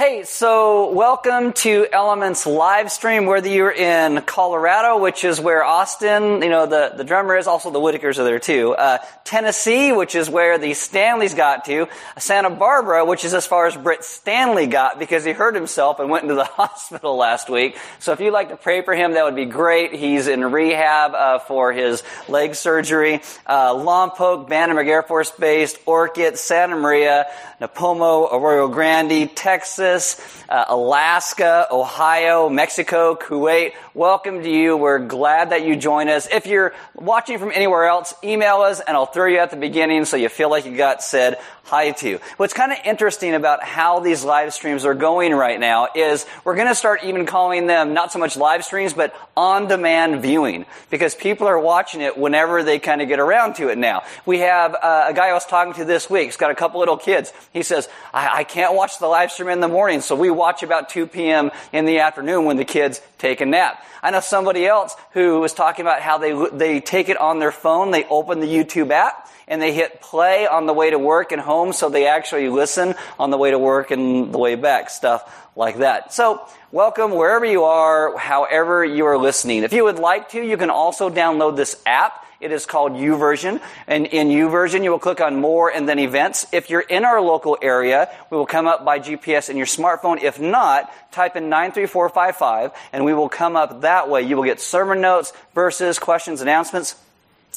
[0.00, 6.40] Hey, so welcome to Elements live stream, whether you're in Colorado, which is where Austin,
[6.40, 10.14] you know, the, the drummer is, also the Whitakers are there too, uh, Tennessee, which
[10.14, 11.86] is where the Stanleys got to,
[12.16, 16.08] Santa Barbara, which is as far as Britt Stanley got because he hurt himself and
[16.08, 17.76] went into the hospital last week.
[17.98, 19.92] So if you'd like to pray for him, that would be great.
[19.92, 23.20] He's in rehab uh, for his leg surgery.
[23.46, 27.26] Uh, Lompoc, Air Force Base, Orcutt, Santa Maria,
[27.60, 33.72] Nipomo, Arroyo Grande, Texas, uh, Alaska, Ohio, Mexico, Kuwait.
[33.94, 34.76] Welcome to you.
[34.76, 36.28] We're glad that you join us.
[36.30, 40.04] If you're watching from anywhere else, email us and I'll throw you at the beginning
[40.04, 42.18] so you feel like you got said hi to.
[42.36, 46.56] What's kind of interesting about how these live streams are going right now is we're
[46.56, 51.14] going to start even calling them not so much live streams, but on-demand viewing because
[51.14, 54.02] people are watching it whenever they kind of get around to it now.
[54.26, 56.24] We have uh, a guy I was talking to this week.
[56.24, 57.32] He's got a couple little kids.
[57.52, 60.62] He says, I, I can't watch the live stream in the morning, so we watch
[60.62, 61.50] about 2 p.m.
[61.72, 63.82] in the afternoon when the kids take a nap.
[64.02, 67.50] I know somebody else who was talking about how they, they take it on their
[67.50, 71.32] phone, they open the YouTube app, and they hit play on the way to work
[71.32, 74.90] and home so they actually listen on the way to work and the way back,
[74.90, 76.12] stuff like that.
[76.12, 79.62] So, welcome wherever you are, however you are listening.
[79.62, 82.22] If you would like to, you can also download this app.
[82.40, 83.60] It is called YouVersion.
[83.86, 86.46] And in YouVersion, you will click on More and then Events.
[86.52, 90.22] If you're in our local area, we will come up by GPS in your smartphone.
[90.22, 94.22] If not, type in 93455 and we will come up that way.
[94.22, 96.96] You will get sermon notes, verses, questions, announcements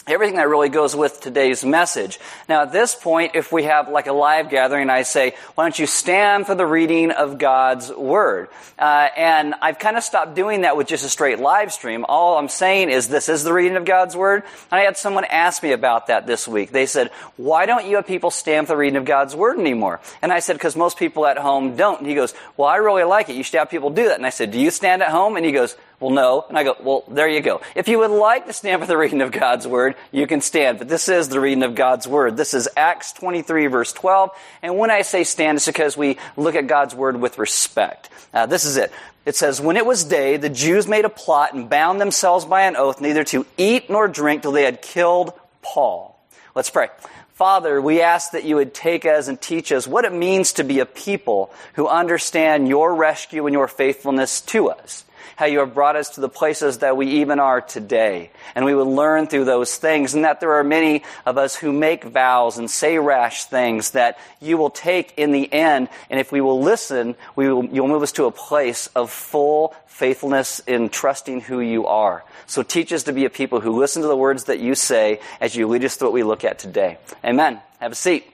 [0.06, 2.20] everything that really goes with today's message.
[2.50, 5.80] Now, at this point, if we have like a live gathering, I say, why don't
[5.80, 8.50] you stand for the reading of God's Word?
[8.78, 12.06] Uh, and I've kind of stopped doing that with just a straight live stream.
[12.10, 14.44] All I'm saying is this is the reading of God's Word.
[14.72, 16.72] And I had someone ask me about that this week.
[16.72, 20.02] They said, why don't you have people stand for the reading of God's Word anymore?
[20.22, 22.00] And I said, because most people at home don't.
[22.00, 23.36] And he goes, well, I really like it.
[23.36, 24.18] You should have people do that.
[24.18, 25.38] And I said, do you stand at home?
[25.38, 26.46] And he goes, well, no.
[26.50, 27.62] And I go, well, there you go.
[27.76, 30.78] If you would like to stand for the reading of God's Word, you can stand.
[30.78, 32.36] But this is the reading of God's Word.
[32.36, 34.32] This is Acts 23 verse 12.
[34.62, 38.10] And when I say stand, it's because we look at God's Word with respect.
[38.34, 38.92] Uh, this is it.
[39.26, 42.64] It says, When it was day, the Jews made a plot and bound themselves by
[42.64, 46.20] an oath neither to eat nor drink till they had killed Paul.
[46.54, 46.90] Let's pray.
[47.36, 50.66] Father, we ask that you would take us and teach us what it means to
[50.66, 55.74] be a people who understand your rescue and your faithfulness to us how you have
[55.74, 58.32] brought us to the places that we even are today.
[58.56, 61.72] And we would learn through those things and that there are many of us who
[61.72, 65.90] make vows and say rash things that you will take in the end.
[66.10, 69.76] And if we will listen, we will, you'll move us to a place of full
[69.88, 72.24] faithfulness in trusting who you are.
[72.48, 75.20] So teach us to be a people who listen to the words that you say
[75.40, 76.98] as you lead us through what we look at today.
[77.24, 77.62] Amen.
[77.80, 78.33] Have a seat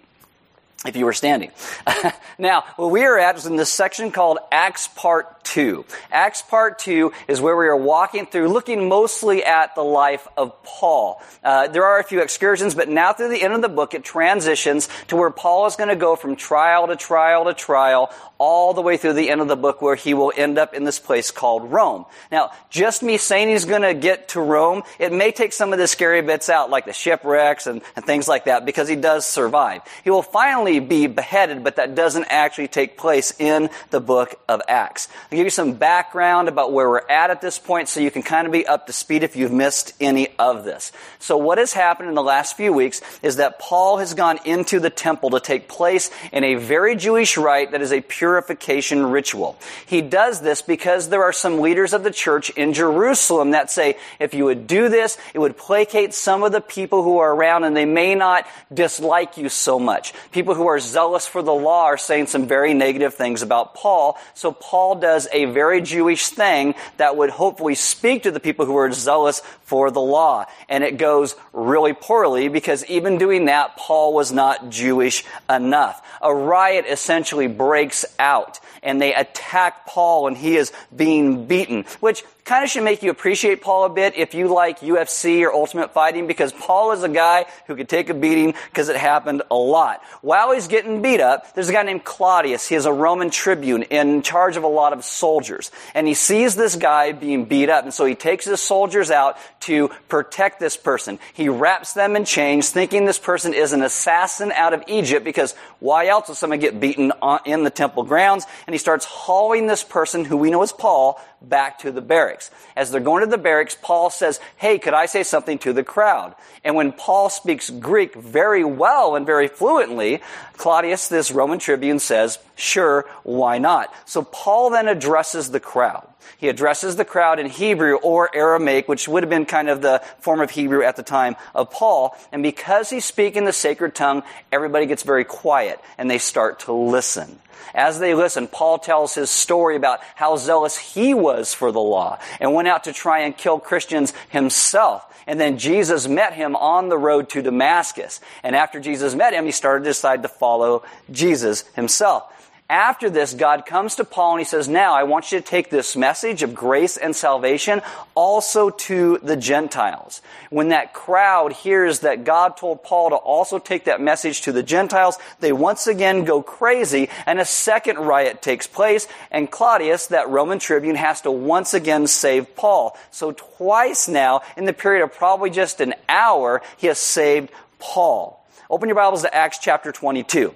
[0.85, 1.51] if you were standing.
[2.37, 5.83] now, where we are at is in this section called Acts Part 2.
[6.09, 10.63] Acts Part 2 is where we are walking through, looking mostly at the life of
[10.63, 11.21] Paul.
[11.43, 14.05] Uh, there are a few excursions, but now through the end of the book, it
[14.05, 18.73] transitions to where Paul is going to go from trial to trial to trial, all
[18.73, 20.97] the way through the end of the book where he will end up in this
[20.97, 22.05] place called Rome.
[22.31, 25.79] Now, just me saying he's going to get to Rome, it may take some of
[25.79, 29.25] the scary bits out, like the shipwrecks and, and things like that, because he does
[29.25, 29.81] survive.
[30.03, 34.61] He will finally be beheaded, but that doesn't actually take place in the book of
[34.67, 35.09] Acts.
[35.31, 38.23] I'll give you some background about where we're at at this point so you can
[38.23, 40.93] kind of be up to speed if you've missed any of this.
[41.19, 44.79] So what has happened in the last few weeks is that Paul has gone into
[44.79, 49.07] the temple to take place in a very Jewish rite that is a pure purification
[49.07, 49.57] ritual.
[49.87, 53.97] He does this because there are some leaders of the church in Jerusalem that say,
[54.19, 57.63] if you would do this, it would placate some of the people who are around
[57.63, 60.13] and they may not dislike you so much.
[60.31, 64.15] People who are zealous for the law are saying some very negative things about Paul.
[64.35, 68.77] So Paul does a very Jewish thing that would hopefully speak to the people who
[68.77, 70.45] are zealous for the law.
[70.67, 76.05] And it goes really poorly because even doing that, Paul was not Jewish enough.
[76.21, 82.23] A riot essentially breaks out and they attack Paul and he is being beaten, which
[82.49, 85.93] kind of should make you appreciate Paul a bit if you like UFC or Ultimate
[85.93, 89.55] Fighting because Paul is a guy who could take a beating because it happened a
[89.55, 90.01] lot.
[90.21, 92.67] While he's getting beat up, there's a guy named Claudius.
[92.67, 95.69] He is a Roman tribune in charge of a lot of soldiers.
[95.93, 97.83] And he sees this guy being beat up.
[97.83, 101.19] And so he takes his soldiers out to protect this person.
[101.35, 105.53] He wraps them in chains thinking this person is an assassin out of Egypt because
[105.77, 107.13] why else would someone get beaten
[107.45, 108.47] in the temple grounds?
[108.65, 112.51] And he starts hauling this person who we know as Paul back to the barracks.
[112.75, 115.83] As they're going to the barracks, Paul says, Hey, could I say something to the
[115.83, 116.35] crowd?
[116.63, 120.21] And when Paul speaks Greek very well and very fluently,
[120.57, 123.93] Claudius, this Roman tribune, says, Sure, why not?
[124.05, 126.08] So Paul then addresses the crowd.
[126.37, 130.01] He addresses the crowd in Hebrew or Aramaic, which would have been kind of the
[130.19, 132.15] form of Hebrew at the time of Paul.
[132.31, 136.73] And because he's speaking the sacred tongue, everybody gets very quiet and they start to
[136.73, 137.39] listen.
[137.73, 142.19] As they listen, Paul tells his story about how zealous he was for the law
[142.39, 145.05] and went out to try and kill Christians himself.
[145.27, 148.19] And then Jesus met him on the road to Damascus.
[148.41, 152.23] And after Jesus met him, he started to decide to follow Jesus himself.
[152.69, 155.71] After this, God comes to Paul and he says, Now I want you to take
[155.71, 157.81] this message of grace and salvation
[158.13, 160.21] also to the Gentiles.
[160.51, 164.61] When that crowd hears that God told Paul to also take that message to the
[164.61, 170.29] Gentiles, they once again go crazy and a second riot takes place and Claudius, that
[170.29, 172.95] Roman tribune, has to once again save Paul.
[173.09, 177.49] So twice now, in the period of probably just an hour, he has saved
[177.79, 178.45] Paul.
[178.69, 180.53] Open your Bibles to Acts chapter 22.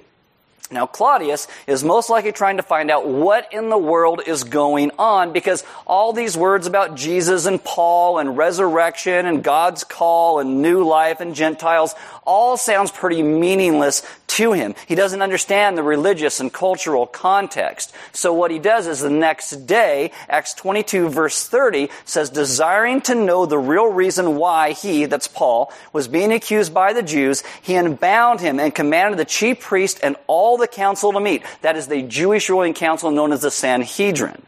[0.71, 4.91] Now, Claudius is most likely trying to find out what in the world is going
[4.97, 10.61] on because all these words about Jesus and Paul and resurrection and God's call and
[10.61, 11.93] new life and Gentiles
[12.25, 14.01] all sounds pretty meaningless
[14.37, 14.73] to him.
[14.87, 17.93] He doesn't understand the religious and cultural context.
[18.13, 23.15] So what he does is the next day, Acts 22 verse 30 says, desiring to
[23.15, 27.75] know the real reason why he, that's Paul, was being accused by the Jews, he
[27.75, 31.43] unbound him and commanded the chief priest and all the council to meet.
[31.61, 34.41] That is the Jewish ruling council known as the Sanhedrin.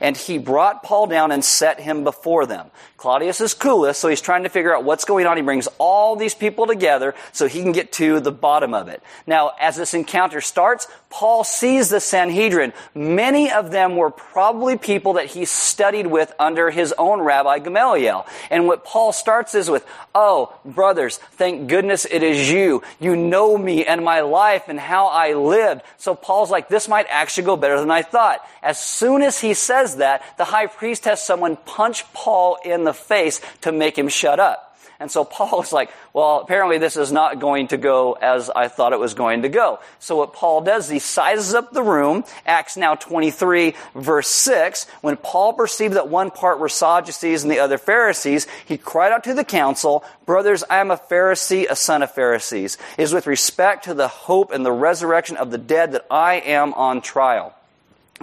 [0.00, 2.70] And he brought Paul down and set him before them.
[2.96, 5.36] Claudius is clueless, so he's trying to figure out what's going on.
[5.36, 9.02] He brings all these people together so he can get to the bottom of it.
[9.26, 12.72] Now, as this encounter starts, Paul sees the Sanhedrin.
[12.94, 18.26] Many of them were probably people that he studied with under his own rabbi Gamaliel.
[18.50, 22.82] And what Paul starts is with, Oh, brothers, thank goodness it is you.
[22.98, 25.82] You know me and my life and how I lived.
[25.98, 28.40] So Paul's like, this might actually go better than I thought.
[28.62, 32.94] As soon as he says that, the high priest has someone punch Paul in the
[32.94, 34.74] face to make him shut up.
[35.00, 38.68] And so Paul is like, well, apparently this is not going to go as I
[38.68, 39.80] thought it was going to go.
[39.98, 44.86] So what Paul does, he sizes up the room, Acts now 23 verse 6.
[45.00, 49.24] When Paul perceived that one part were Sadducees and the other Pharisees, he cried out
[49.24, 52.78] to the council, brothers, I am a Pharisee, a son of Pharisees.
[52.96, 56.36] It is with respect to the hope and the resurrection of the dead that I
[56.36, 57.54] am on trial.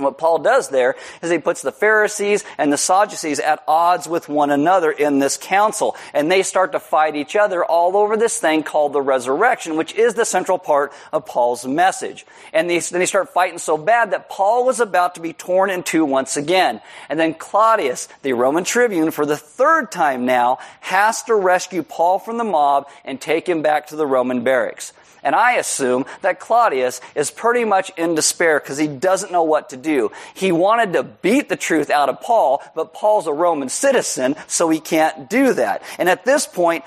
[0.02, 4.08] And what Paul does there is he puts the Pharisees and the Sadducees at odds
[4.08, 5.96] with one another in this council.
[6.12, 9.94] And they start to fight each other all over this thing called the resurrection, which
[9.94, 12.26] is the central part of Paul's message.
[12.52, 15.70] And they, then they start fighting so bad that Paul was about to be torn
[15.70, 16.82] in two once again.
[17.08, 22.18] And then Claudius, the Roman tribune, for the third time now, has to rescue Paul
[22.18, 24.94] from the mob and take him back to the Roman barracks.
[25.24, 29.70] And I assume that Claudius is pretty much in despair because he doesn't know what
[29.70, 30.12] to do.
[30.34, 34.70] He wanted to beat the truth out of Paul, but Paul's a Roman citizen, so
[34.70, 35.84] he can't do that.
[35.98, 36.84] And at this point,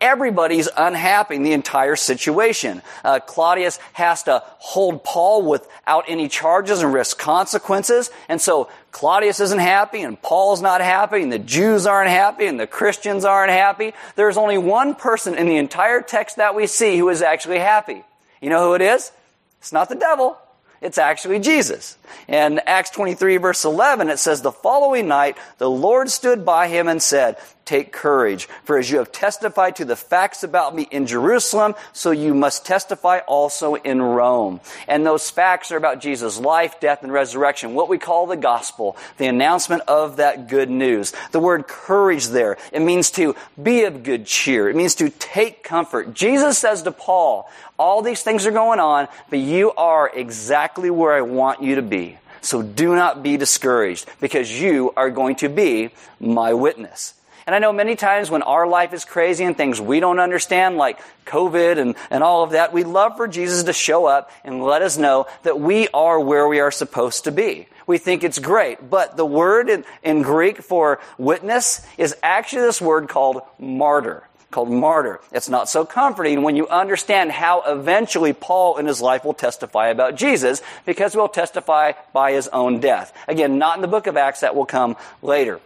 [0.00, 2.82] Everybody's unhappy in the entire situation.
[3.02, 8.10] Uh, Claudius has to hold Paul without any charges and risk consequences.
[8.28, 12.60] And so Claudius isn't happy and Paul's not happy and the Jews aren't happy and
[12.60, 13.94] the Christians aren't happy.
[14.16, 18.04] There's only one person in the entire text that we see who is actually happy.
[18.42, 19.12] You know who it is?
[19.60, 20.36] It's not the devil.
[20.82, 21.96] It's actually Jesus.
[22.28, 26.86] In Acts 23 verse 11, it says, The following night, the Lord stood by him
[26.86, 31.04] and said, Take courage, for as you have testified to the facts about me in
[31.04, 34.60] Jerusalem, so you must testify also in Rome.
[34.86, 38.96] And those facts are about Jesus' life, death, and resurrection, what we call the gospel,
[39.18, 41.12] the announcement of that good news.
[41.32, 44.68] The word courage there, it means to be of good cheer.
[44.68, 46.14] It means to take comfort.
[46.14, 51.14] Jesus says to Paul, all these things are going on, but you are exactly where
[51.14, 52.16] I want you to be.
[52.42, 57.14] So do not be discouraged because you are going to be my witness.
[57.46, 60.76] And I know many times when our life is crazy and things we don't understand,
[60.76, 64.64] like COVID and, and all of that, we love for Jesus to show up and
[64.64, 67.68] let us know that we are where we are supposed to be.
[67.86, 68.90] We think it's great.
[68.90, 74.70] But the word in, in Greek for witness is actually this word called martyr called
[74.70, 75.20] martyr.
[75.32, 79.88] It's not so comforting when you understand how eventually Paul in his life will testify
[79.88, 83.12] about Jesus because he'll testify by his own death.
[83.28, 85.60] Again, not in the book of Acts, that will come later.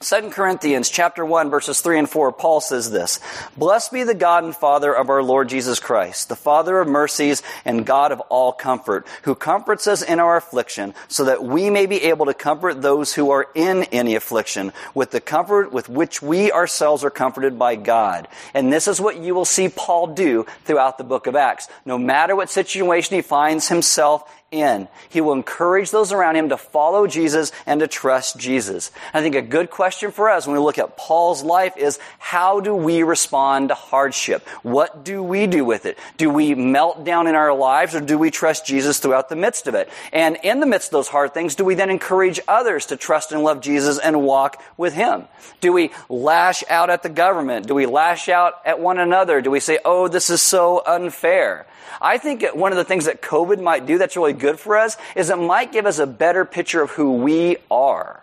[0.00, 3.18] 2 Corinthians chapter 1 verses 3 and 4 Paul says this
[3.56, 7.42] Blessed be the God and Father of our Lord Jesus Christ the Father of mercies
[7.64, 11.86] and God of all comfort who comforts us in our affliction so that we may
[11.86, 16.22] be able to comfort those who are in any affliction with the comfort with which
[16.22, 18.28] we ourselves are comforted by God.
[18.54, 21.66] And this is what you will see Paul do throughout the book of Acts.
[21.84, 24.88] No matter what situation he finds himself in.
[25.08, 28.90] He will encourage those around him to follow Jesus and to trust Jesus.
[29.12, 32.60] I think a good question for us when we look at Paul's life is how
[32.60, 34.48] do we respond to hardship?
[34.62, 35.98] What do we do with it?
[36.16, 39.66] Do we melt down in our lives or do we trust Jesus throughout the midst
[39.66, 39.90] of it?
[40.12, 43.32] And in the midst of those hard things, do we then encourage others to trust
[43.32, 45.24] and love Jesus and walk with him?
[45.60, 47.66] Do we lash out at the government?
[47.66, 49.40] Do we lash out at one another?
[49.40, 51.66] Do we say, oh, this is so unfair?
[52.00, 54.96] I think one of the things that COVID might do that's really good for us
[55.16, 58.22] is it might give us a better picture of who we are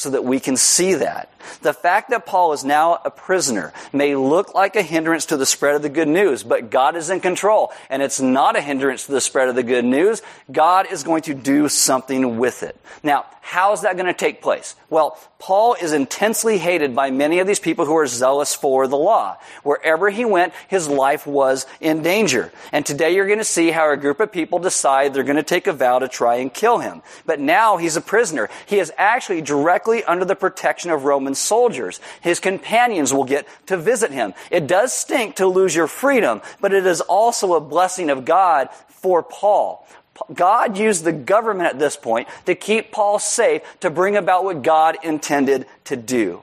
[0.00, 1.30] so that we can see that.
[1.60, 5.44] The fact that Paul is now a prisoner may look like a hindrance to the
[5.44, 9.04] spread of the good news, but God is in control and it's not a hindrance
[9.06, 10.22] to the spread of the good news.
[10.50, 12.80] God is going to do something with it.
[13.02, 14.76] Now, how is that going to take place?
[14.90, 18.96] Well, Paul is intensely hated by many of these people who are zealous for the
[18.96, 19.38] law.
[19.64, 22.52] Wherever he went, his life was in danger.
[22.70, 25.42] And today you're going to see how a group of people decide they're going to
[25.42, 27.02] take a vow to try and kill him.
[27.26, 28.48] But now he's a prisoner.
[28.66, 32.00] He is actually directly under the protection of Roman soldiers.
[32.20, 34.34] His companions will get to visit him.
[34.50, 38.68] It does stink to lose your freedom, but it is also a blessing of God
[38.88, 39.86] for Paul.
[40.32, 44.62] God used the government at this point to keep Paul safe to bring about what
[44.62, 46.42] God intended to do.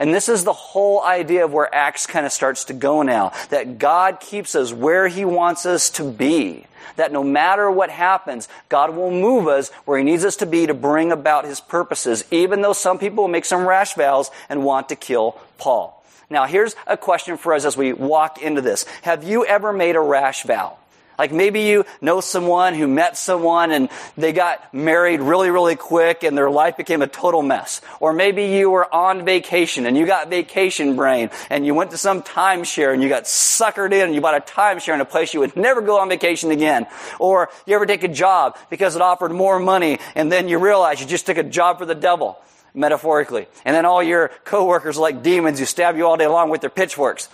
[0.00, 3.32] And this is the whole idea of where Acts kind of starts to go now.
[3.50, 6.66] That God keeps us where He wants us to be.
[6.96, 10.66] That no matter what happens, God will move us where He needs us to be
[10.66, 14.88] to bring about His purposes, even though some people make some rash vows and want
[14.88, 16.02] to kill Paul.
[16.30, 18.86] Now here's a question for us as we walk into this.
[19.02, 20.78] Have you ever made a rash vow?
[21.20, 26.22] Like maybe you know someone who met someone and they got married really, really quick
[26.22, 27.82] and their life became a total mess.
[28.00, 31.98] Or maybe you were on vacation and you got vacation brain and you went to
[31.98, 35.34] some timeshare and you got suckered in and you bought a timeshare in a place
[35.34, 36.86] you would never go on vacation again.
[37.18, 41.02] Or you ever take a job because it offered more money and then you realize
[41.02, 42.38] you just took a job for the devil
[42.72, 43.46] metaphorically.
[43.66, 46.62] And then all your coworkers are like demons who stab you all day long with
[46.62, 47.28] their pitchforks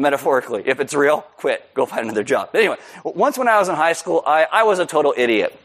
[0.00, 0.62] metaphorically.
[0.66, 1.72] If it's real, quit.
[1.74, 2.50] Go find another job.
[2.52, 5.56] But anyway, once when I was in high school, I, I was a total idiot.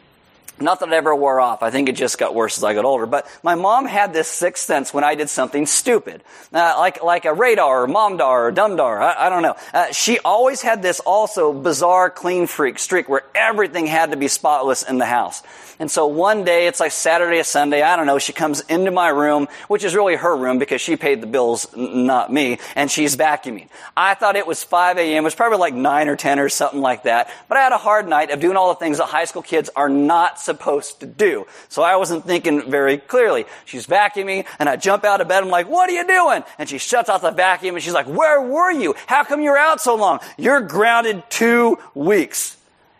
[0.58, 1.62] Not that it ever wore off.
[1.62, 3.04] I think it just got worse as I got older.
[3.04, 7.26] But my mom had this sixth sense when I did something stupid, uh, like like
[7.26, 9.00] a radar or momdar or dumdar.
[9.00, 9.56] I, I don't know.
[9.74, 14.28] Uh, she always had this also bizarre clean freak streak where everything had to be
[14.28, 15.42] spotless in the house.
[15.78, 18.90] And so one day, it's like Saturday or Sunday, I don't know, she comes into
[18.90, 22.90] my room, which is really her room because she paid the bills, not me, and
[22.90, 23.68] she's vacuuming.
[23.94, 25.22] I thought it was 5 a.m.
[25.22, 27.30] It was probably like 9 or 10 or something like that.
[27.48, 29.68] But I had a hard night of doing all the things that high school kids
[29.76, 31.46] are not supposed to do.
[31.68, 33.44] So I wasn't thinking very clearly.
[33.66, 35.42] She's vacuuming, and I jump out of bed.
[35.42, 36.42] I'm like, what are you doing?
[36.58, 38.94] And she shuts off the vacuum, and she's like, where were you?
[39.06, 40.20] How come you're out so long?
[40.38, 42.56] You're grounded two weeks.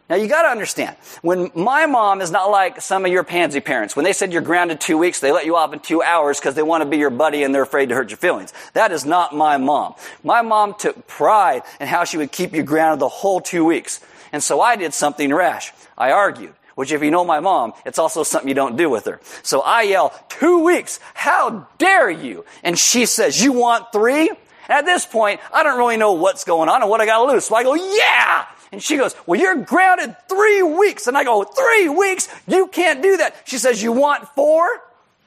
[0.09, 3.97] Now you gotta understand, when my mom is not like some of your pansy parents.
[3.97, 6.55] When they said you're grounded two weeks, they let you off in two hours because
[6.55, 8.53] they want to be your buddy and they're afraid to hurt your feelings.
[8.75, 9.97] That is not my mom.
[10.23, 13.99] My mom took pride in how she would keep you grounded the whole two weeks.
[14.33, 15.73] And so I did something rash.
[15.99, 16.55] I argued.
[16.77, 19.19] Which if you know my mom, it's also something you don't do with her.
[19.43, 22.45] So I yell, two weeks, how dare you?
[22.63, 24.31] And she says, you want three?
[24.69, 27.47] At this point, I don't really know what's going on and what I gotta lose.
[27.47, 28.47] So I go, yeah!
[28.73, 31.07] And she goes, well, you're grounded three weeks.
[31.07, 32.29] And I go, three weeks?
[32.47, 33.35] You can't do that.
[33.47, 34.69] She says, you want four?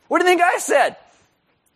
[0.08, 0.98] What do you think I said?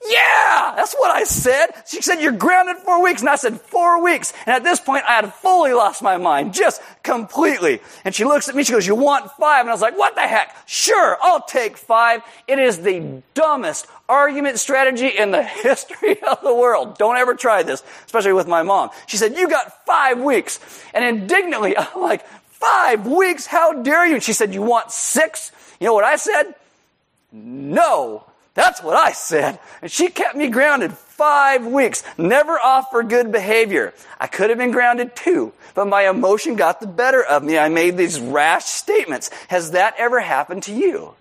[0.05, 1.67] Yeah, that's what I said.
[1.88, 3.22] She said, you're grounded four weeks.
[3.22, 4.33] And I said, four weeks.
[4.45, 7.79] And at this point, I had fully lost my mind, just completely.
[8.03, 9.62] And she looks at me, she goes, you want five?
[9.62, 10.55] And I was like, what the heck?
[10.67, 12.22] Sure, I'll take five.
[12.48, 16.98] It is the dumbest argument strategy in the history of the world.
[16.98, 18.89] Don't ever try this, especially with my mom.
[19.07, 20.60] She said, you got five weeks.
[20.93, 23.45] And indignantly, I'm like, five weeks?
[23.45, 24.15] How dare you?
[24.15, 25.51] And she said, you want six?
[25.79, 26.55] You know what I said?
[27.31, 28.25] No.
[28.53, 29.60] That's what I said.
[29.81, 33.93] And she kept me grounded five weeks, never off for good behavior.
[34.19, 37.57] I could have been grounded too, but my emotion got the better of me.
[37.57, 39.31] I made these rash statements.
[39.48, 41.15] Has that ever happened to you?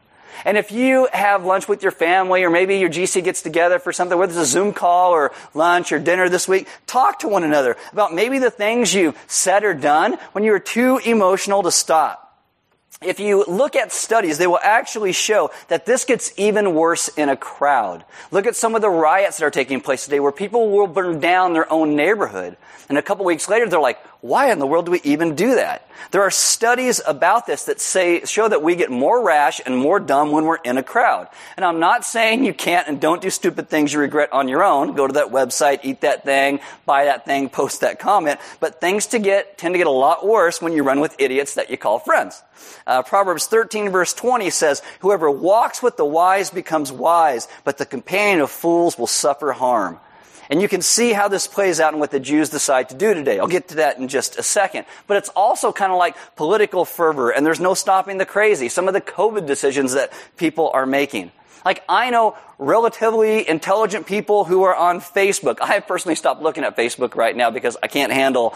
[0.44, 3.92] And if you have lunch with your family or maybe your GC gets together for
[3.92, 7.44] something, whether it's a Zoom call or lunch or dinner this week, talk to one
[7.44, 11.70] another about maybe the things you said or done when you were too emotional to
[11.70, 12.21] stop.
[13.04, 17.28] If you look at studies, they will actually show that this gets even worse in
[17.28, 18.04] a crowd.
[18.30, 21.21] Look at some of the riots that are taking place today where people will burn
[21.21, 22.56] down their own neighborhood.
[22.88, 25.54] And a couple weeks later, they're like, why in the world do we even do
[25.56, 25.88] that?
[26.11, 29.99] There are studies about this that say, show that we get more rash and more
[29.99, 31.28] dumb when we're in a crowd.
[31.56, 34.62] And I'm not saying you can't and don't do stupid things you regret on your
[34.62, 34.94] own.
[34.94, 38.40] Go to that website, eat that thing, buy that thing, post that comment.
[38.61, 41.54] But things to get, tend to get a lot worse when you run with idiots
[41.54, 42.42] that you call friends.
[42.87, 47.78] Uh, Uh, Proverbs 13 verse 20 says, whoever walks with the wise becomes wise, but
[47.78, 49.99] the companion of fools will suffer harm.
[50.50, 53.14] And you can see how this plays out in what the Jews decide to do
[53.14, 53.38] today.
[53.38, 54.84] I'll get to that in just a second.
[55.06, 58.68] But it's also kind of like political fervor, and there's no stopping the crazy.
[58.68, 61.32] Some of the COVID decisions that people are making.
[61.64, 65.62] Like, I know relatively intelligent people who are on Facebook.
[65.62, 68.54] I have personally stopped looking at Facebook right now because I can't handle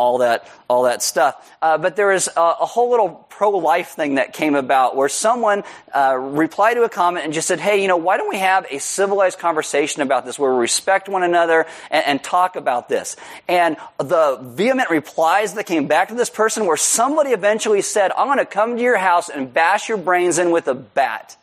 [0.00, 1.34] all that, all that stuff.
[1.60, 5.62] Uh, but there is a, a whole little pro-life thing that came about where someone
[5.94, 8.66] uh, replied to a comment and just said, "Hey, you know, why don't we have
[8.70, 13.16] a civilized conversation about this where we respect one another and, and talk about this?"
[13.46, 18.26] And the vehement replies that came back to this person, where somebody eventually said, "I'm
[18.26, 21.36] going to come to your house and bash your brains in with a bat."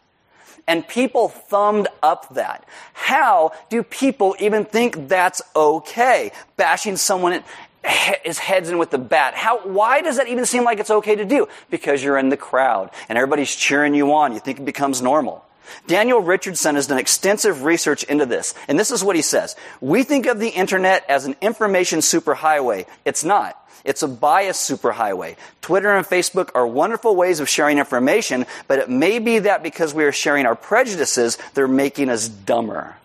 [0.70, 2.66] And people thumbed up that.
[2.92, 6.32] How do people even think that's okay?
[6.58, 7.42] Bashing someone
[7.88, 9.34] his head's in with the bat.
[9.34, 11.48] How, why does that even seem like it's okay to do?
[11.70, 14.34] Because you're in the crowd and everybody's cheering you on.
[14.34, 15.46] You think it becomes normal.
[15.86, 19.56] Daniel Richardson has done extensive research into this, and this is what he says.
[19.82, 22.86] We think of the internet as an information superhighway.
[23.04, 23.62] It's not.
[23.84, 25.36] It's a bias superhighway.
[25.62, 29.94] Twitter and Facebook are wonderful ways of sharing information, but it may be that because
[29.94, 32.96] we are sharing our prejudices, they're making us dumber.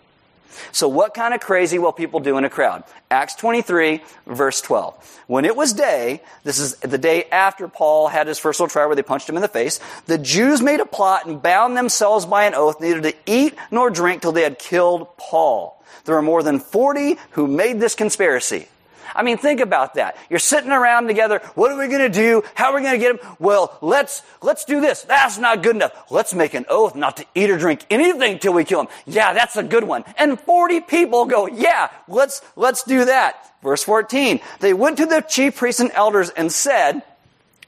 [0.72, 2.84] So what kind of crazy will people do in a crowd?
[3.10, 5.20] Acts 23, verse 12.
[5.26, 8.88] When it was day, this is the day after Paul had his first little trial
[8.88, 12.26] where they punched him in the face, the Jews made a plot and bound themselves
[12.26, 15.82] by an oath neither to eat nor drink till they had killed Paul.
[16.04, 18.68] There were more than 40 who made this conspiracy.
[19.14, 20.16] I mean, think about that.
[20.30, 21.40] You're sitting around together.
[21.54, 22.42] What are we going to do?
[22.54, 23.34] How are we going to get him?
[23.38, 25.02] Well, let's, let's do this.
[25.02, 26.10] That's not good enough.
[26.10, 28.88] Let's make an oath not to eat or drink anything till we kill him.
[29.06, 30.04] Yeah, that's a good one.
[30.16, 33.52] And 40 people go, yeah, let's, let's do that.
[33.62, 34.40] Verse 14.
[34.60, 37.02] They went to the chief priests and elders and said,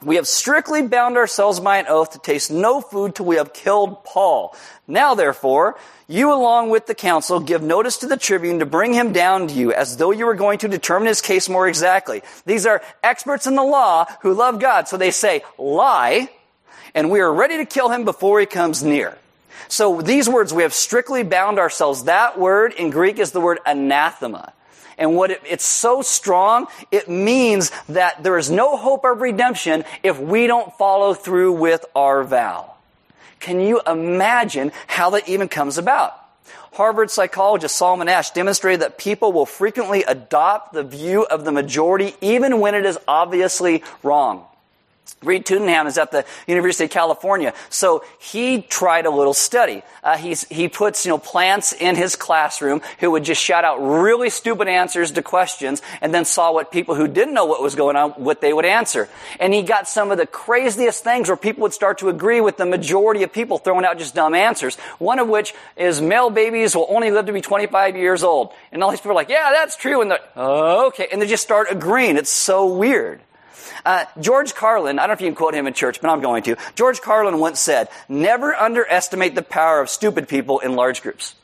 [0.04, 3.52] we have strictly bound ourselves by an oath to taste no food till we have
[3.52, 4.54] killed Paul.
[4.86, 9.12] Now therefore, you along with the council give notice to the tribune to bring him
[9.12, 12.22] down to you as though you were going to determine his case more exactly.
[12.44, 14.88] These are experts in the law who love God.
[14.88, 16.28] So they say, lie,
[16.94, 19.16] and we are ready to kill him before he comes near.
[19.68, 22.04] So these words, we have strictly bound ourselves.
[22.04, 24.52] That word in Greek is the word anathema.
[24.98, 29.84] And what it, it's so strong, it means that there is no hope of redemption
[30.02, 32.74] if we don't follow through with our vow.
[33.40, 36.18] Can you imagine how that even comes about?
[36.72, 42.14] Harvard psychologist Solomon Asch demonstrated that people will frequently adopt the view of the majority
[42.20, 44.44] even when it is obviously wrong.
[45.24, 49.82] Read Tuddenham is at the University of California, so he tried a little study.
[50.02, 54.30] Uh, he puts you know plants in his classroom who would just shout out really
[54.30, 57.96] stupid answers to questions, and then saw what people who didn't know what was going
[57.96, 59.08] on what they would answer.
[59.40, 62.56] And he got some of the craziest things where people would start to agree with
[62.56, 64.76] the majority of people throwing out just dumb answers.
[64.98, 68.82] One of which is male babies will only live to be 25 years old, and
[68.82, 71.68] all these people are like, "Yeah, that's true," and they're okay, and they just start
[71.70, 72.16] agreeing.
[72.16, 73.20] It's so weird.
[73.84, 76.20] Uh, George Carlin, I don't know if you can quote him in church, but I'm
[76.20, 76.56] going to.
[76.74, 81.34] George Carlin once said, never underestimate the power of stupid people in large groups.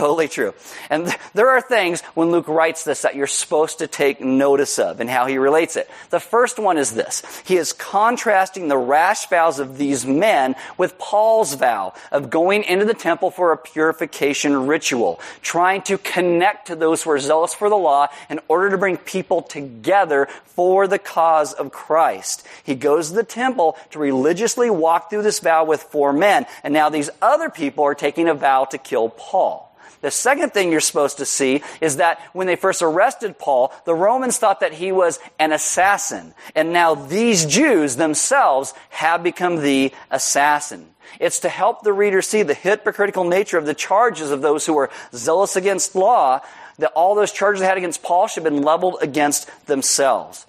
[0.00, 0.54] Totally true.
[0.88, 4.78] And th- there are things when Luke writes this that you're supposed to take notice
[4.78, 5.90] of and how he relates it.
[6.08, 7.22] The first one is this.
[7.44, 12.86] He is contrasting the rash vows of these men with Paul's vow of going into
[12.86, 17.68] the temple for a purification ritual, trying to connect to those who are zealous for
[17.68, 22.46] the law in order to bring people together for the cause of Christ.
[22.64, 26.72] He goes to the temple to religiously walk through this vow with four men, and
[26.72, 29.69] now these other people are taking a vow to kill Paul.
[30.00, 33.94] The second thing you're supposed to see is that when they first arrested Paul, the
[33.94, 36.34] Romans thought that he was an assassin.
[36.54, 40.86] And now these Jews themselves have become the assassin.
[41.18, 44.74] It's to help the reader see the hypocritical nature of the charges of those who
[44.74, 46.40] were zealous against law,
[46.78, 50.46] that all those charges they had against Paul should have been leveled against themselves.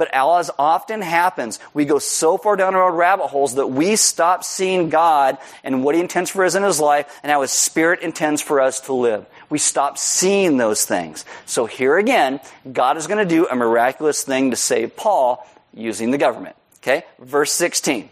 [0.00, 4.44] But as often happens, we go so far down our rabbit holes that we stop
[4.44, 8.00] seeing God and what He intends for us in His life and how His Spirit
[8.00, 9.26] intends for us to live.
[9.50, 11.26] We stop seeing those things.
[11.44, 12.40] So here again,
[12.72, 16.56] God is going to do a miraculous thing to save Paul using the government.
[16.78, 18.08] Okay, verse 16.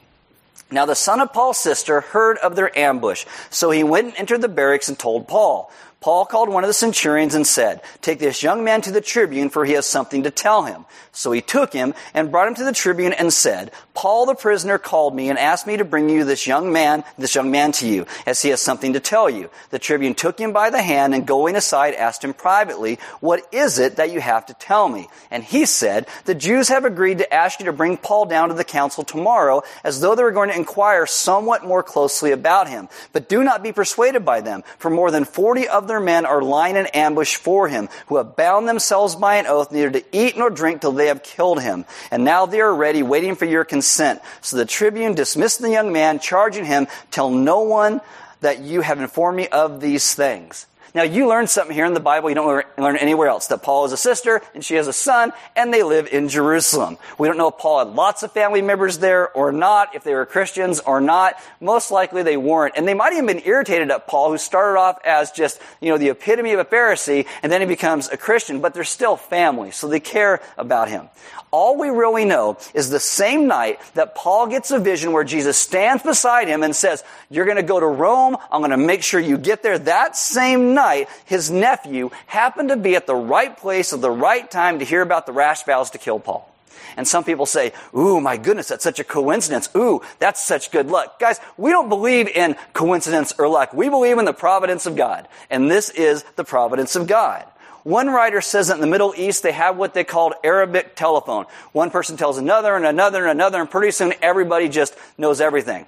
[0.70, 4.42] Now the son of Paul's sister heard of their ambush, so he went and entered
[4.42, 5.72] the barracks and told Paul.
[6.00, 9.50] Paul called one of the centurions and said, Take this young man to the tribune,
[9.50, 10.84] for he has something to tell him.
[11.10, 14.78] So he took him and brought him to the tribune and said, Paul the prisoner
[14.78, 17.88] called me and asked me to bring you this young man, this young man to
[17.88, 19.50] you, as he has something to tell you.
[19.70, 23.80] The tribune took him by the hand and going aside asked him privately, What is
[23.80, 25.08] it that you have to tell me?
[25.32, 28.54] And he said, The Jews have agreed to ask you to bring Paul down to
[28.54, 32.88] the council tomorrow, as though they were going to inquire somewhat more closely about him.
[33.12, 36.40] But do not be persuaded by them, for more than forty of their men are
[36.40, 40.38] lying in ambush for him, who have bound themselves by an oath neither to eat
[40.38, 41.84] nor drink till they have killed him.
[42.12, 44.20] And now they are ready, waiting for your consent.
[44.40, 48.00] So the tribune dismissed the young man, charging him, tell no one
[48.40, 50.66] that you have informed me of these things.
[50.98, 53.46] Now you learn something here in the Bible you don't learn anywhere else.
[53.46, 56.98] That Paul is a sister and she has a son and they live in Jerusalem.
[57.18, 60.12] We don't know if Paul had lots of family members there or not, if they
[60.12, 61.36] were Christians or not.
[61.60, 62.74] Most likely they weren't.
[62.76, 65.98] And they might even been irritated at Paul who started off as just, you know,
[65.98, 69.70] the epitome of a Pharisee and then he becomes a Christian, but they're still family.
[69.70, 71.08] So they care about him.
[71.50, 75.56] All we really know is the same night that Paul gets a vision where Jesus
[75.56, 78.36] stands beside him and says, you're going to go to Rome.
[78.50, 79.78] I'm going to make sure you get there.
[79.78, 80.87] That same night,
[81.24, 85.02] his nephew happened to be at the right place at the right time to hear
[85.02, 86.48] about the rash vows to kill Paul.
[86.96, 89.68] And some people say, ooh, my goodness, that's such a coincidence.
[89.76, 91.20] Ooh, that's such good luck.
[91.20, 93.72] Guys, we don't believe in coincidence or luck.
[93.72, 95.28] We believe in the providence of God.
[95.48, 97.44] And this is the providence of God.
[97.84, 101.46] One writer says that in the Middle East they have what they called Arabic telephone.
[101.72, 105.86] One person tells another and another and another, and pretty soon everybody just knows everything.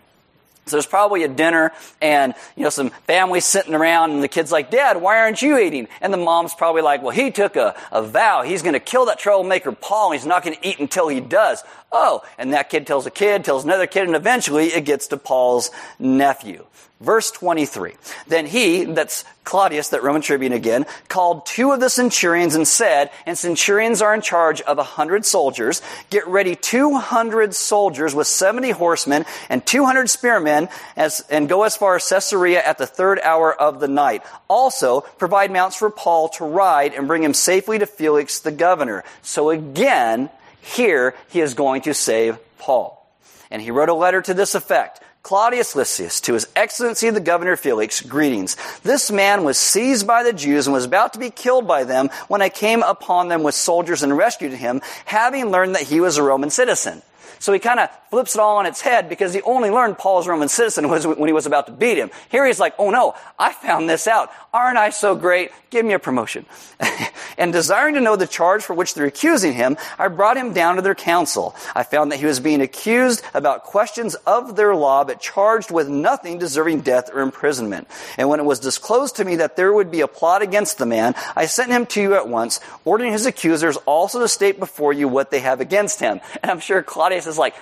[0.66, 4.52] So there's probably a dinner and, you know, some family sitting around and the kid's
[4.52, 5.88] like, Dad, why aren't you eating?
[6.00, 8.42] And the mom's probably like, well, he took a, a vow.
[8.42, 11.20] He's going to kill that troublemaker Paul and he's not going to eat until he
[11.20, 11.64] does.
[11.90, 15.16] Oh, and that kid tells a kid, tells another kid, and eventually it gets to
[15.16, 16.64] Paul's nephew.
[17.00, 17.94] Verse 23.
[18.26, 23.10] Then he, that's Claudius, that Roman tribune again, called two of the centurions and said,
[23.24, 28.72] and centurions are in charge of a hundred soldiers, get ready 200 soldiers with 70
[28.72, 33.54] horsemen and 200 spearmen as, and go as far as Caesarea at the third hour
[33.58, 34.22] of the night.
[34.46, 39.04] Also, provide mounts for Paul to ride and bring him safely to Felix the governor.
[39.22, 40.28] So again,
[40.60, 42.98] here he is going to save Paul.
[43.50, 45.00] And he wrote a letter to this effect.
[45.22, 48.56] Claudius Lysias, to His Excellency the Governor Felix, greetings.
[48.82, 52.08] This man was seized by the Jews and was about to be killed by them
[52.28, 56.16] when I came upon them with soldiers and rescued him, having learned that he was
[56.16, 57.02] a Roman citizen.
[57.40, 60.28] So he kind of flips it all on its head because he only learned Paul's
[60.28, 62.10] Roman citizen was when he was about to beat him.
[62.28, 64.30] Here he's like, oh no, I found this out.
[64.52, 65.50] Aren't I so great?
[65.70, 66.44] Give me a promotion.
[67.38, 70.76] and desiring to know the charge for which they're accusing him, I brought him down
[70.76, 71.54] to their council.
[71.74, 75.88] I found that he was being accused about questions of their law, but charged with
[75.88, 77.88] nothing deserving death or imprisonment.
[78.18, 80.86] And when it was disclosed to me that there would be a plot against the
[80.86, 84.92] man, I sent him to you at once, ordering his accusers also to state before
[84.92, 86.20] you what they have against him.
[86.42, 87.54] And I'm sure Claudius is like,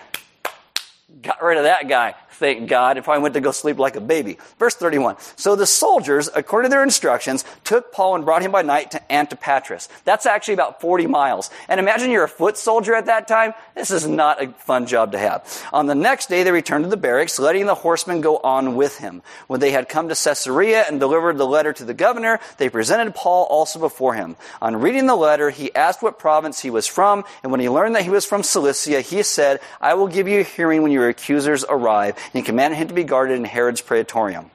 [1.23, 4.01] got rid of that guy thank God, and probably went to go sleep like a
[4.01, 4.39] baby.
[4.59, 5.17] Verse 31.
[5.37, 9.03] So the soldiers, according to their instructions, took Paul and brought him by night to
[9.11, 9.89] Antipatris.
[10.05, 11.51] That's actually about 40 miles.
[11.69, 13.55] And imagine you're a foot soldier at that time.
[13.75, 15.69] This is not a fun job to have.
[15.73, 18.99] On the next day, they returned to the barracks, letting the horsemen go on with
[18.99, 19.23] him.
[19.49, 23.15] When they had come to Caesarea and delivered the letter to the governor, they presented
[23.15, 24.37] Paul also before him.
[24.63, 27.97] On reading the letter, he asked what province he was from, and when he learned
[27.97, 31.09] that he was from Cilicia, he said, I will give you a hearing when your
[31.09, 34.51] accusers arrive and he commanded him to be guarded in Herod's praetorium.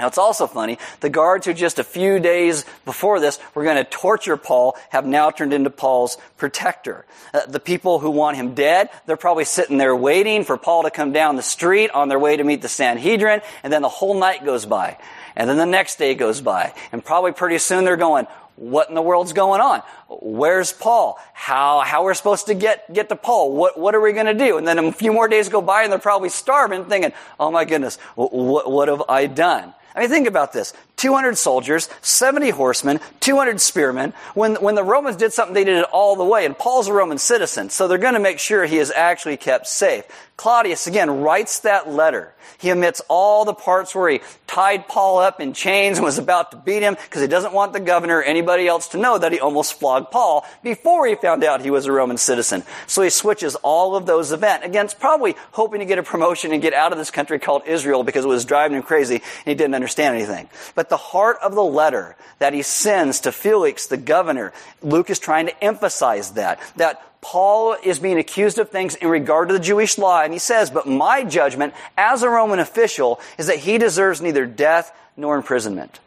[0.00, 3.76] Now it's also funny, the guards who just a few days before this were going
[3.76, 7.04] to torture Paul have now turned into Paul's protector.
[7.34, 10.90] Uh, the people who want him dead, they're probably sitting there waiting for Paul to
[10.90, 14.18] come down the street on their way to meet the Sanhedrin, and then the whole
[14.18, 14.96] night goes by.
[15.36, 16.74] And then the next day goes by.
[16.92, 19.82] And probably pretty soon they're going, what in the world's going on?
[20.08, 21.18] Where's Paul?
[21.32, 23.56] How, how we're supposed to get, get to Paul?
[23.56, 24.58] What, what are we going to do?
[24.58, 27.64] And then a few more days go by and they're probably starving thinking, oh my
[27.64, 29.72] goodness, what, what have I done?
[29.94, 30.72] I mean, think about this.
[31.00, 34.12] 200 soldiers, 70 horsemen, 200 spearmen.
[34.34, 36.44] When, when the Romans did something, they did it all the way.
[36.44, 39.66] And Paul's a Roman citizen, so they're going to make sure he is actually kept
[39.66, 40.04] safe.
[40.36, 42.34] Claudius, again, writes that letter.
[42.60, 46.50] He omits all the parts where he tied Paul up in chains and was about
[46.50, 49.32] to beat him because he doesn't want the governor or anybody else to know that
[49.32, 52.64] he almost flogged Paul before he found out he was a Roman citizen.
[52.86, 54.66] So he switches all of those events.
[54.66, 57.62] Again, it's probably hoping to get a promotion and get out of this country called
[57.66, 60.50] Israel because it was driving him crazy and he didn't understand anything.
[60.74, 65.18] But the heart of the letter that he sends to Felix, the governor, Luke is
[65.18, 66.60] trying to emphasize that.
[66.76, 70.38] That Paul is being accused of things in regard to the Jewish law, and he
[70.38, 75.36] says, But my judgment as a Roman official is that he deserves neither death nor
[75.36, 75.98] imprisonment.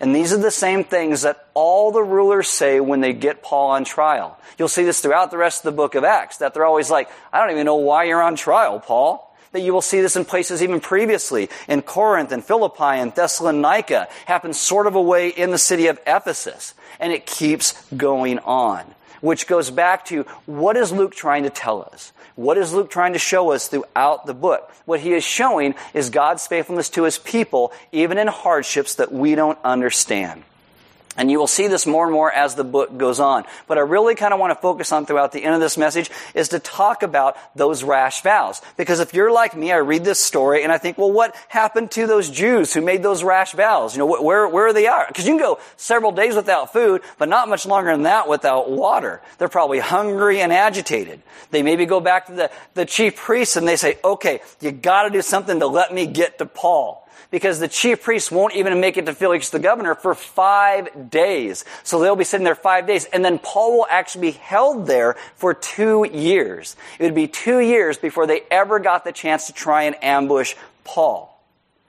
[0.00, 3.70] And these are the same things that all the rulers say when they get Paul
[3.70, 4.38] on trial.
[4.58, 7.08] You'll see this throughout the rest of the book of Acts, that they're always like,
[7.32, 9.27] I don't even know why you're on trial, Paul.
[9.52, 14.08] That you will see this in places even previously, in Corinth and Philippi and Thessalonica,
[14.26, 16.74] happens sort of away in the city of Ephesus.
[17.00, 18.84] And it keeps going on.
[19.20, 22.12] Which goes back to, what is Luke trying to tell us?
[22.36, 24.70] What is Luke trying to show us throughout the book?
[24.84, 29.34] What he is showing is God's faithfulness to his people, even in hardships that we
[29.34, 30.44] don't understand.
[31.18, 33.44] And you will see this more and more as the book goes on.
[33.66, 36.12] But I really kind of want to focus on throughout the end of this message
[36.32, 38.62] is to talk about those rash vows.
[38.76, 41.90] Because if you're like me, I read this story and I think, well, what happened
[41.90, 43.96] to those Jews who made those rash vows?
[43.96, 45.08] You know, where, where are they at?
[45.08, 48.70] Because you can go several days without food, but not much longer than that without
[48.70, 49.20] water.
[49.38, 51.20] They're probably hungry and agitated.
[51.50, 55.10] They maybe go back to the, the chief priests and they say, okay, you gotta
[55.10, 58.96] do something to let me get to Paul because the chief priests won't even make
[58.96, 61.64] it to Felix the governor for five days.
[61.82, 63.04] So they'll be sitting there five days.
[63.04, 66.76] And then Paul will actually be held there for two years.
[66.98, 70.54] It would be two years before they ever got the chance to try and ambush
[70.84, 71.38] Paul.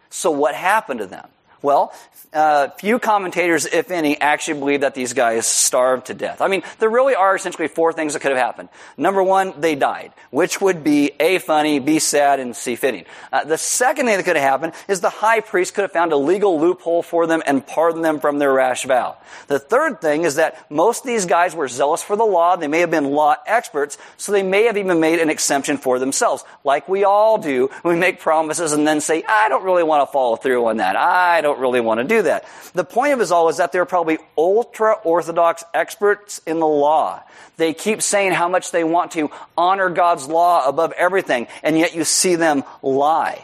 [0.10, 1.28] So what happened to them?
[1.62, 1.94] Well,
[2.32, 6.42] uh, few commentators, if any, actually believe that these guys starved to death.
[6.42, 8.70] I mean, there really are essentially four things that could have happened.
[8.98, 13.06] Number one, they died, which would be A, funny, B, sad, and C, fitting.
[13.32, 16.12] Uh, the second thing that could have happened is the high priest could have found
[16.12, 19.18] a legal loophole for them and pardoned them from their rash vow.
[19.48, 22.56] The third thing is that most of these guys were zealous for the law.
[22.56, 25.98] They may have been law experts, so they may have even made an exemption for
[25.98, 30.08] themselves, like we all do we make promises and then say, I don't really want
[30.08, 30.96] to follow through on that.
[30.96, 32.46] I don't really want to do that.
[32.74, 37.24] The point of it all is that they're probably ultra orthodox experts in the law.
[37.58, 41.96] They keep saying how much they want to honor God's law above everything, and yet
[41.96, 43.44] you see them lie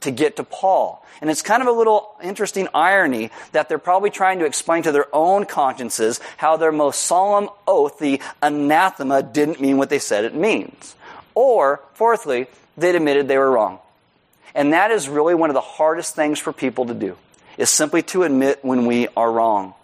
[0.00, 1.04] to get to Paul.
[1.20, 4.92] And it's kind of a little interesting irony that they're probably trying to explain to
[4.92, 10.24] their own consciences how their most solemn oath, the anathema, didn't mean what they said
[10.24, 10.94] it means.
[11.34, 12.46] Or, fourthly,
[12.78, 13.78] they'd admitted they were wrong.
[14.54, 17.16] And that is really one of the hardest things for people to do
[17.60, 19.74] is simply to admit when we are wrong.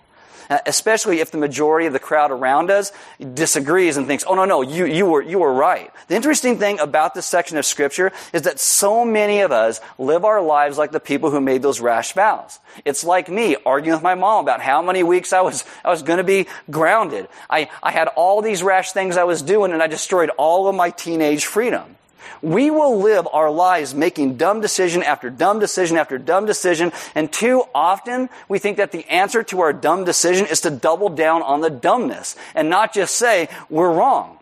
[0.49, 2.93] Uh, especially if the majority of the crowd around us
[3.35, 5.91] disagrees and thinks, oh no, no, you, you were, you were right.
[6.07, 10.25] The interesting thing about this section of scripture is that so many of us live
[10.25, 12.61] our lives like the people who made those rash vows.
[12.85, 16.05] It's like me arguing with my mom about how many weeks I was, I was
[16.05, 17.27] gonna be grounded.
[17.51, 20.77] I, I had all these rash things I was doing and I destroyed all of
[20.77, 21.97] my teenage freedom.
[22.43, 27.33] We will live our lives making dumb decision after dumb decision after dumb decision, and
[27.33, 31.43] too often we think that the answer to our dumb decision is to double down
[31.43, 34.39] on the dumbness and not just say, we're wrong.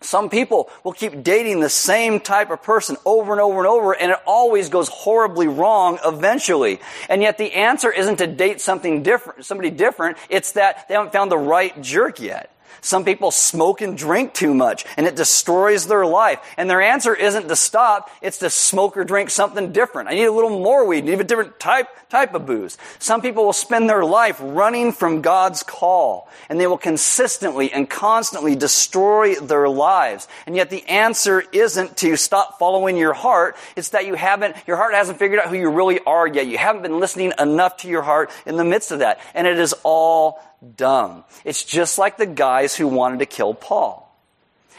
[0.00, 3.92] Some people will keep dating the same type of person over and over and over,
[3.92, 6.78] and it always goes horribly wrong eventually.
[7.08, 11.12] And yet the answer isn't to date something different, somebody different, it's that they haven't
[11.12, 12.52] found the right jerk yet.
[12.80, 16.40] Some people smoke and drink too much and it destroys their life.
[16.56, 20.08] And their answer isn't to stop, it's to smoke or drink something different.
[20.08, 22.78] I need a little more weed, I need a different type, type of booze.
[22.98, 27.88] Some people will spend their life running from God's call and they will consistently and
[27.88, 30.28] constantly destroy their lives.
[30.46, 33.56] And yet the answer isn't to stop following your heart.
[33.76, 36.46] It's that you haven't, your heart hasn't figured out who you really are yet.
[36.46, 39.20] You haven't been listening enough to your heart in the midst of that.
[39.34, 40.40] And it is all
[40.76, 41.24] dumb.
[41.44, 44.08] It's just like the guys who wanted to kill Paul.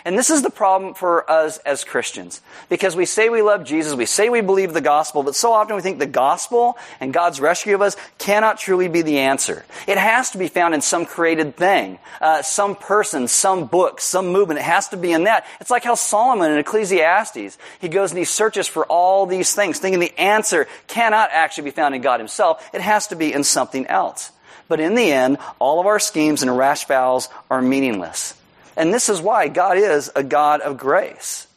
[0.06, 2.42] And this is the problem for us as Christians.
[2.70, 5.76] Because we say we love Jesus, we say we believe the gospel, but so often
[5.76, 9.66] we think the gospel and God's rescue of us cannot truly be the answer.
[9.88, 14.28] It has to be found in some created thing, uh, some person, some book, some
[14.30, 14.60] movement.
[14.60, 15.46] It has to be in that.
[15.60, 19.80] It's like how Solomon in Ecclesiastes, he goes and he searches for all these things,
[19.80, 22.68] thinking the answer cannot actually be found in God himself.
[22.74, 24.32] It has to be in something else.
[24.70, 28.36] But in the end, all of our schemes and rash vows are meaningless.
[28.78, 31.48] And this is why God is a God of grace.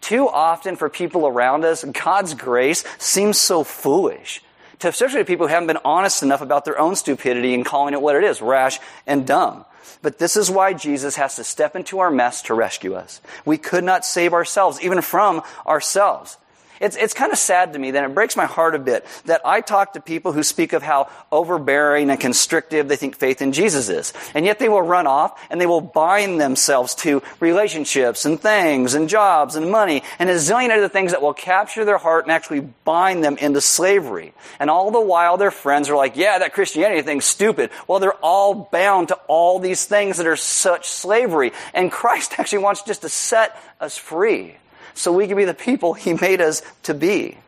[0.00, 4.42] Too often for people around us, God's grace seems so foolish.
[4.78, 7.92] To, especially to people who haven't been honest enough about their own stupidity and calling
[7.92, 9.66] it what it is, rash and dumb.
[10.00, 13.20] But this is why Jesus has to step into our mess to rescue us.
[13.44, 16.38] We could not save ourselves, even from ourselves.
[16.80, 19.42] It's, it's kind of sad to me that it breaks my heart a bit that
[19.44, 23.52] I talk to people who speak of how overbearing and constrictive they think faith in
[23.52, 24.14] Jesus is.
[24.34, 28.94] And yet they will run off and they will bind themselves to relationships and things
[28.94, 32.32] and jobs and money and a zillion other things that will capture their heart and
[32.32, 34.32] actually bind them into slavery.
[34.58, 37.70] And all the while their friends are like, yeah, that Christianity thing's stupid.
[37.88, 41.52] Well, they're all bound to all these things that are such slavery.
[41.74, 44.56] And Christ actually wants just to set us free
[44.94, 47.38] so we can be the people He made us to be.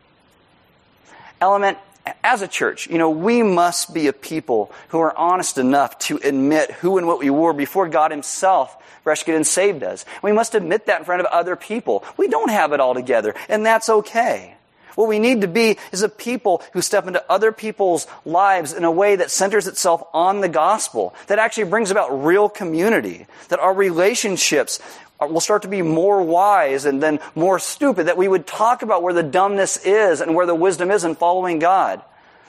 [1.41, 1.77] Element,
[2.23, 6.19] as a church, you know, we must be a people who are honest enough to
[6.23, 8.75] admit who and what we were before God Himself
[9.05, 10.05] rescued and saved us.
[10.21, 12.03] We must admit that in front of other people.
[12.17, 14.55] We don't have it all together, and that's okay.
[14.95, 18.83] What we need to be is a people who step into other people's lives in
[18.83, 23.59] a way that centers itself on the gospel, that actually brings about real community, that
[23.59, 24.79] our relationships
[25.23, 28.81] Uh, will start to be more wise and then more stupid, that we would talk
[28.81, 32.01] about where the dumbness is and where the wisdom is in following God.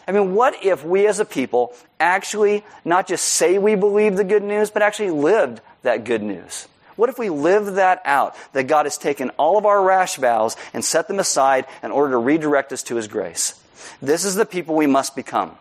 [0.06, 4.24] I mean, what if we as a people actually not just say we believe the
[4.24, 6.68] good news, but actually lived that good news?
[6.96, 8.36] What if we live that out?
[8.52, 12.12] That God has taken all of our rash vows and set them aside in order
[12.12, 13.60] to redirect us to His grace.
[14.02, 15.56] This is the people we must become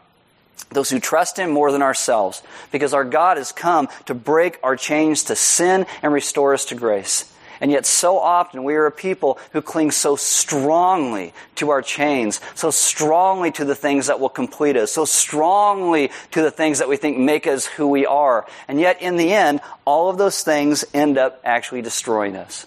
[0.69, 4.75] those who trust Him more than ourselves, because our God has come to break our
[4.75, 7.29] chains to sin and restore us to grace.
[7.61, 12.41] And yet so often we are a people who cling so strongly to our chains,
[12.55, 16.89] so strongly to the things that will complete us, so strongly to the things that
[16.89, 18.45] we think make us who we are.
[18.67, 22.65] And yet in the end, all of those things end up actually destroying us.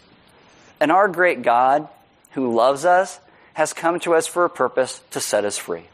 [0.80, 1.88] And our great God,
[2.30, 3.20] who loves us,
[3.54, 5.84] has come to us for a purpose to set us free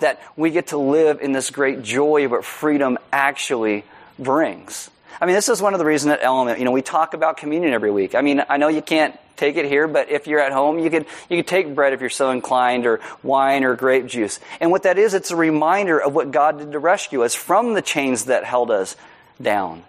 [0.00, 3.84] that we get to live in this great joy of what freedom actually
[4.18, 4.90] brings.
[5.20, 7.36] I mean, this is one of the reasons that element, you know, we talk about
[7.36, 8.14] communion every week.
[8.14, 10.90] I mean, I know you can't take it here, but if you're at home, you
[10.90, 14.40] could, you could take bread if you're so inclined, or wine or grape juice.
[14.60, 17.74] And what that is, it's a reminder of what God did to rescue us from
[17.74, 18.96] the chains that held us
[19.40, 19.82] down.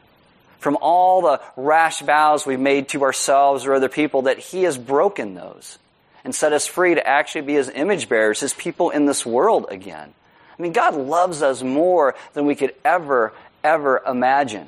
[0.60, 4.78] From all the rash vows we've made to ourselves or other people, that He has
[4.78, 5.78] broken those
[6.26, 9.68] and set us free to actually be his image bearers, his people in this world
[9.70, 10.14] again.
[10.58, 13.32] I mean, God loves us more than we could ever,
[13.64, 14.68] ever imagine.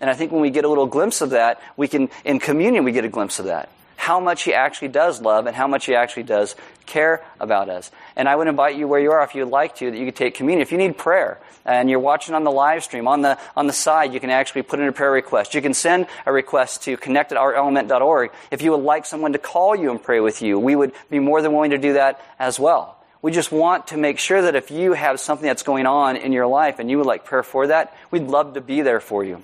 [0.00, 2.84] And I think when we get a little glimpse of that, we can, in communion,
[2.84, 3.70] we get a glimpse of that.
[3.98, 6.54] How much He actually does love and how much He actually does
[6.86, 7.90] care about us.
[8.14, 10.14] And I would invite you where you are, if you'd like to, that you could
[10.14, 10.62] take communion.
[10.62, 13.72] If you need prayer and you're watching on the live stream, on the, on the
[13.72, 15.52] side, you can actually put in a prayer request.
[15.52, 18.30] You can send a request to connect at ourelement.org.
[18.52, 21.18] If you would like someone to call you and pray with you, we would be
[21.18, 22.96] more than willing to do that as well.
[23.20, 26.32] We just want to make sure that if you have something that's going on in
[26.32, 29.24] your life and you would like prayer for that, we'd love to be there for
[29.24, 29.42] you.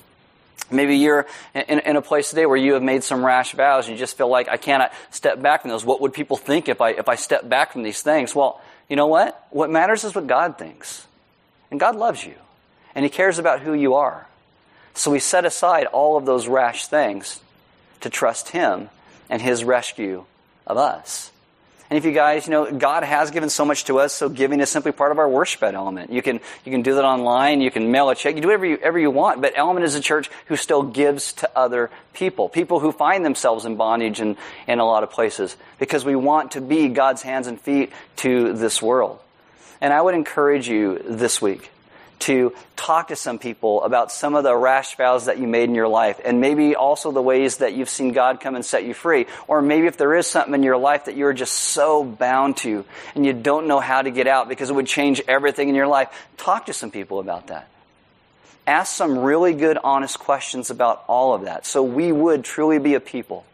[0.71, 3.95] Maybe you're in, in, a place today where you have made some rash vows and
[3.95, 5.85] you just feel like I cannot step back from those.
[5.85, 8.35] What would people think if I, if I step back from these things?
[8.35, 9.47] Well, you know what?
[9.51, 11.07] What matters is what God thinks.
[11.71, 12.35] And God loves you.
[12.95, 14.27] And He cares about who you are.
[14.95, 17.41] So we set aside all of those rash things
[18.01, 18.89] to trust Him
[19.29, 20.25] and His rescue
[20.67, 21.31] of us.
[21.95, 24.59] And if you guys, you know, God has given so much to us, so giving
[24.59, 26.11] is simply part of our worship Element.
[26.11, 28.67] You can, you can do that online, you can mail a check, you do whatever
[28.67, 32.49] you, whatever you want, but Element is a church who still gives to other people.
[32.49, 35.57] People who find themselves in bondage in, in a lot of places.
[35.79, 39.21] Because we want to be God's hands and feet to this world.
[39.81, 41.71] And I would encourage you this week
[42.21, 45.75] to talk to some people about some of the rash vows that you made in
[45.75, 48.95] your life and maybe also the ways that you've seen God come and set you
[48.95, 49.27] free.
[49.47, 52.85] Or maybe if there is something in your life that you're just so bound to
[53.15, 55.87] and you don't know how to get out because it would change everything in your
[55.87, 57.69] life, talk to some people about that.
[58.67, 62.95] Ask some really good, honest questions about all of that so we would truly be
[62.95, 63.45] a people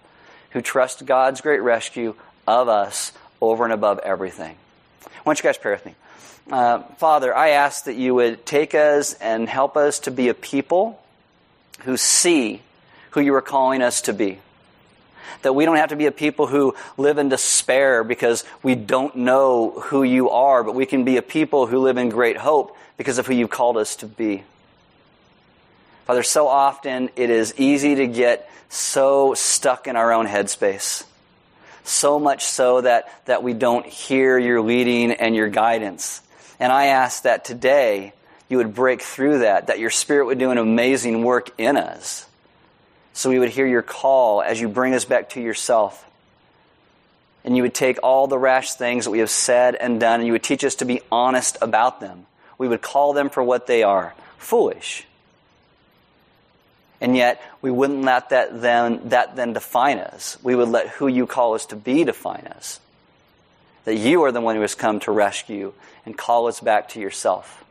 [0.50, 2.14] who trust God's great rescue
[2.46, 4.56] of us over and above everything.
[5.02, 5.94] Why don't you guys pray with me?
[6.50, 10.34] Uh, Father, I ask that you would take us and help us to be a
[10.34, 11.00] people
[11.82, 12.60] who see
[13.10, 14.38] who you are calling us to be.
[15.42, 19.14] That we don't have to be a people who live in despair because we don't
[19.14, 22.76] know who you are, but we can be a people who live in great hope
[22.96, 24.42] because of who you've called us to be.
[26.06, 31.04] Father, so often it is easy to get so stuck in our own headspace.
[31.84, 36.22] So much so that, that we don't hear your leading and your guidance.
[36.60, 38.12] And I ask that today
[38.50, 42.26] you would break through that, that your Spirit would do an amazing work in us.
[43.14, 46.06] So we would hear your call as you bring us back to yourself.
[47.44, 50.26] And you would take all the rash things that we have said and done, and
[50.26, 52.26] you would teach us to be honest about them.
[52.58, 55.06] We would call them for what they are foolish.
[57.00, 60.36] And yet, we wouldn't let that then, that then define us.
[60.42, 62.78] We would let who you call us to be define us.
[63.84, 65.72] That you are the one who has come to rescue
[66.04, 67.64] and call us back to yourself.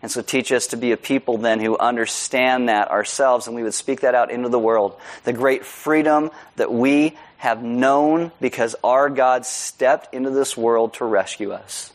[0.00, 3.62] And so teach us to be a people then who understand that ourselves and we
[3.62, 4.98] would speak that out into the world.
[5.24, 11.04] The great freedom that we have known because our God stepped into this world to
[11.04, 11.92] rescue us.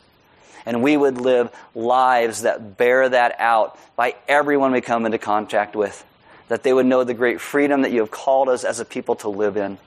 [0.65, 5.75] And we would live lives that bear that out by everyone we come into contact
[5.75, 6.03] with.
[6.47, 9.15] That they would know the great freedom that you have called us as a people
[9.17, 9.77] to live in.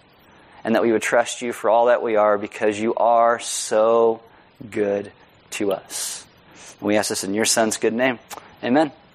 [0.67, 4.21] And that we would trust you for all that we are because you are so
[4.69, 5.13] good
[5.53, 6.27] to us.
[6.81, 8.19] And We ask this in your son's good name.
[8.65, 8.91] Amen.